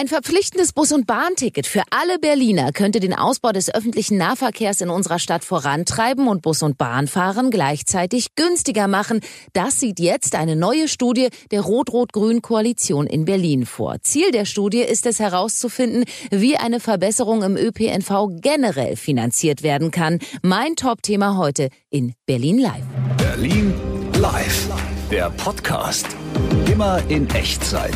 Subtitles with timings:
[0.00, 4.88] Ein verpflichtendes Bus- und Bahnticket für alle Berliner könnte den Ausbau des öffentlichen Nahverkehrs in
[4.88, 9.20] unserer Stadt vorantreiben und Bus- und Bahnfahren gleichzeitig günstiger machen.
[9.52, 13.96] Das sieht jetzt eine neue Studie der Rot-Rot-Grün-Koalition in Berlin vor.
[14.00, 20.18] Ziel der Studie ist es herauszufinden, wie eine Verbesserung im ÖPNV generell finanziert werden kann.
[20.40, 22.84] Mein Top-Thema heute in Berlin Live.
[23.18, 23.74] Berlin
[24.14, 24.66] Live,
[25.10, 26.06] der Podcast.
[26.64, 27.92] Immer in Echtzeit.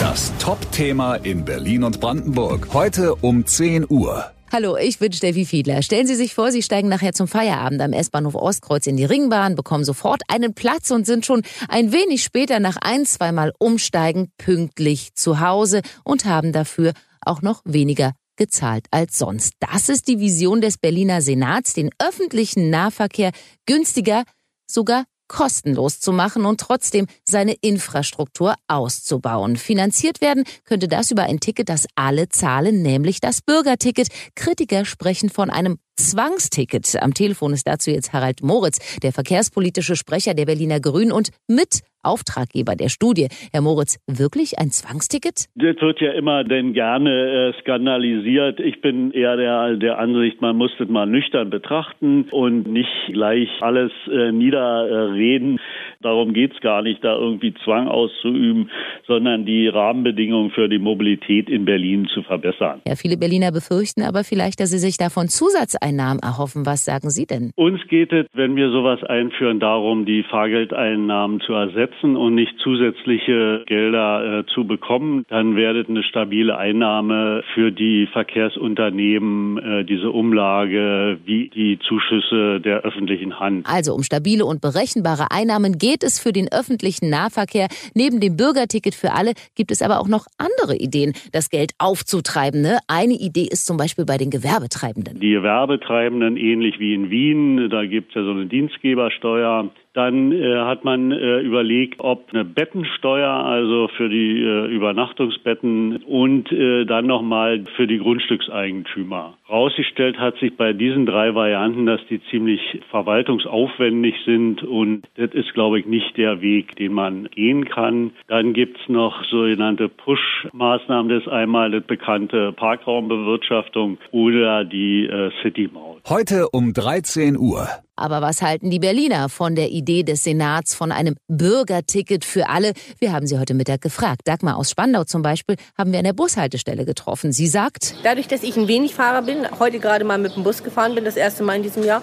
[0.00, 2.68] Das Top-Thema in Berlin und Brandenburg.
[2.72, 4.30] Heute um 10 Uhr.
[4.52, 5.82] Hallo, ich bin Steffi Fiedler.
[5.82, 9.56] Stellen Sie sich vor, Sie steigen nachher zum Feierabend am S-Bahnhof Ostkreuz in die Ringbahn,
[9.56, 15.14] bekommen sofort einen Platz und sind schon ein wenig später nach ein, zweimal Umsteigen pünktlich
[15.14, 19.54] zu Hause und haben dafür auch noch weniger gezahlt als sonst.
[19.58, 23.32] Das ist die Vision des Berliner Senats, den öffentlichen Nahverkehr
[23.66, 24.22] günstiger,
[24.70, 29.56] sogar kostenlos zu machen und trotzdem seine Infrastruktur auszubauen.
[29.56, 34.08] Finanziert werden könnte das über ein Ticket, das alle zahlen, nämlich das Bürgerticket.
[34.34, 37.00] Kritiker sprechen von einem Zwangsticket.
[37.02, 41.80] Am Telefon ist dazu jetzt Harald Moritz, der verkehrspolitische Sprecher der Berliner Grünen und mit
[42.08, 43.28] Auftraggeber der Studie.
[43.52, 45.46] Herr Moritz, wirklich ein Zwangsticket?
[45.54, 48.60] Das wird ja immer denn gerne äh, skandalisiert.
[48.60, 53.48] Ich bin eher der, der Ansicht, man muss das mal nüchtern betrachten und nicht gleich
[53.60, 55.60] alles äh, niederreden.
[56.00, 58.70] Darum geht's gar nicht, da irgendwie Zwang auszuüben,
[59.06, 62.80] sondern die Rahmenbedingungen für die Mobilität in Berlin zu verbessern.
[62.86, 66.66] Ja, viele Berliner befürchten aber vielleicht, dass sie sich davon Zusatzeinnahmen erhoffen.
[66.66, 67.52] Was sagen Sie denn?
[67.56, 73.64] Uns geht es, wenn wir sowas einführen, darum, die Fahrgeldeinnahmen zu ersetzen und nicht zusätzliche
[73.66, 75.24] Gelder äh, zu bekommen.
[75.28, 82.80] Dann werdet eine stabile Einnahme für die Verkehrsunternehmen, äh, diese Umlage wie die Zuschüsse der
[82.80, 83.66] öffentlichen Hand.
[83.68, 87.66] Also um stabile und berechenbare Einnahmen geht geht es für den öffentlichen Nahverkehr.
[87.94, 92.60] Neben dem Bürgerticket für alle gibt es aber auch noch andere Ideen, das Geld aufzutreiben.
[92.60, 92.78] Ne?
[92.88, 95.18] Eine Idee ist zum Beispiel bei den Gewerbetreibenden.
[95.18, 99.70] Die Gewerbetreibenden, ähnlich wie in Wien, da gibt es ja so eine Dienstgebersteuer.
[99.94, 106.52] Dann äh, hat man äh, überlegt, ob eine Bettensteuer, also für die äh, Übernachtungsbetten und
[106.52, 109.34] äh, dann nochmal für die Grundstückseigentümer.
[109.48, 112.60] Rausgestellt hat sich bei diesen drei Varianten, dass die ziemlich
[112.90, 118.12] verwaltungsaufwendig sind und das ist, glaube ich, nicht der Weg, den man gehen kann.
[118.26, 121.08] Dann gibt's noch sogenannte Push-Maßnahmen.
[121.08, 125.97] Das ist einmal das bekannte Parkraumbewirtschaftung oder die äh, City-Maut.
[126.08, 127.68] Heute um 13 Uhr.
[127.94, 132.72] Aber was halten die Berliner von der Idee des Senats von einem Bürgerticket für alle?
[132.98, 134.22] Wir haben sie heute Mittag gefragt.
[134.24, 137.30] Dagmar aus Spandau zum Beispiel haben wir an der Bushaltestelle getroffen.
[137.30, 140.62] Sie sagt, dadurch, dass ich ein wenig Fahrer bin, heute gerade mal mit dem Bus
[140.62, 142.00] gefahren bin, das erste Mal in diesem Jahr,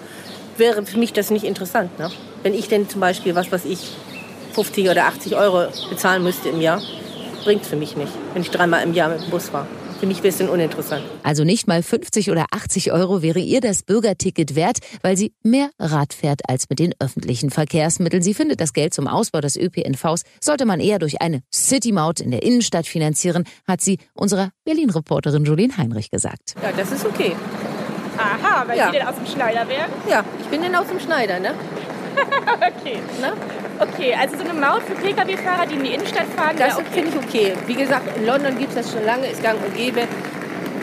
[0.56, 1.98] wäre für mich das nicht interessant.
[1.98, 2.08] Ne?
[2.44, 3.90] Wenn ich denn zum Beispiel, was weiß ich,
[4.52, 6.80] 50 oder 80 Euro bezahlen müsste im Jahr,
[7.42, 9.66] bringt für mich nicht, wenn ich dreimal im Jahr mit dem Bus fahre.
[10.00, 11.02] Für mich wäre es dann uninteressant.
[11.22, 15.70] Also nicht mal 50 oder 80 Euro wäre ihr das Bürgerticket wert, weil sie mehr
[15.78, 18.22] Rad fährt als mit den öffentlichen Verkehrsmitteln.
[18.22, 22.30] Sie findet, das Geld zum Ausbau des ÖPNVs sollte man eher durch eine City-Maut in
[22.30, 26.54] der Innenstadt finanzieren, hat sie unserer Berlin-Reporterin Julien Heinrich gesagt.
[26.62, 27.34] Ja, das ist okay.
[28.18, 28.86] Aha, weil Ja.
[28.90, 29.90] Sie denn aus dem Schneider wären?
[30.10, 31.54] Ja, ich bin denn aus dem Schneider, ne?
[32.56, 32.98] okay.
[33.20, 33.32] ne?
[33.78, 36.86] Okay, also so eine Maut für Pkw-Fahrer, die in die Innenstadt fahren, Das wäre okay.
[36.92, 37.52] finde ich okay.
[37.66, 40.02] Wie gesagt, in London gibt es das schon lange, ist gang und gäbe.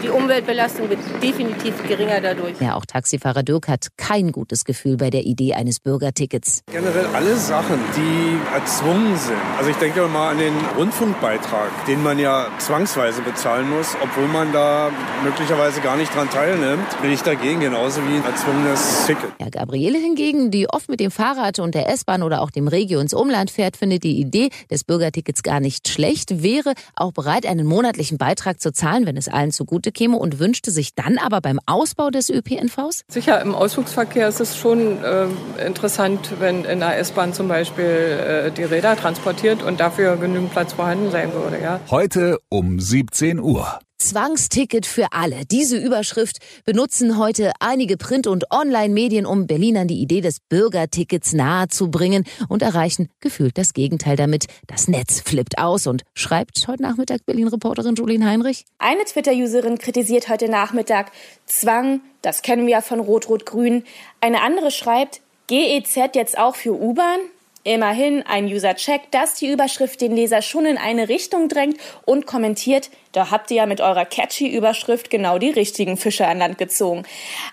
[0.04, 2.60] Die Umweltbelastung wird definitiv geringer dadurch.
[2.60, 6.62] Ja, auch Taxifahrer Dirk hat kein gutes Gefühl bei der Idee eines Bürgertickets.
[6.70, 9.38] Generell alle Sachen, die erzwungen sind.
[9.58, 14.52] Also ich denke mal an den Rundfunkbeitrag, den man ja zwangsweise bezahlen muss, obwohl man
[14.52, 14.92] da
[15.24, 17.02] möglicherweise gar nicht dran teilnimmt.
[17.02, 19.32] Bin ich dagegen, genauso wie ein erzwungenes Ticket.
[19.40, 23.00] Ja, Gabriele hingegen, die oft mit dem Fahrrad und der S-Bahn oder auch dem Regio
[23.00, 27.66] ins Umland fährt, findet die Idee des Bürgertickets gar nicht schlecht, wäre auch bereit, einen
[27.66, 31.60] monatlichen Beitrag zu zahlen, wenn es allen zugute käme und wünschte sich dann aber beim
[31.66, 33.04] Ausbau des ÖPNVs?
[33.08, 35.28] Sicher, im Ausflugsverkehr ist es schon äh,
[35.66, 40.74] interessant, wenn in der S-Bahn zum Beispiel äh, die Räder transportiert und dafür genügend Platz
[40.74, 41.62] vorhanden sein würde.
[41.62, 41.80] Ja.
[41.90, 43.80] Heute um 17 Uhr.
[44.04, 45.46] Zwangsticket für alle.
[45.50, 52.26] Diese Überschrift benutzen heute einige Print- und Online-Medien, um Berlinern die Idee des Bürgertickets nahezubringen
[52.50, 54.48] und erreichen gefühlt das Gegenteil damit.
[54.68, 58.66] Das Netz flippt aus und schreibt heute Nachmittag Berlin-Reporterin Julien Heinrich.
[58.78, 61.12] Eine Twitter-Userin kritisiert heute Nachmittag
[61.46, 63.86] Zwang, das kennen wir ja von Rot-Rot-Grün.
[64.20, 67.20] Eine andere schreibt, GEZ jetzt auch für U-Bahn?
[67.66, 72.26] Immerhin ein User checkt, dass die Überschrift den Leser schon in eine Richtung drängt und
[72.26, 76.58] kommentiert, da habt ihr ja mit eurer catchy Überschrift genau die richtigen Fische an Land
[76.58, 77.04] gezogen.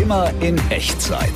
[0.00, 1.32] Immer in Echtzeit.